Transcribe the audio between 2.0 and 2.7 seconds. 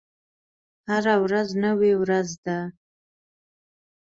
ورځ ده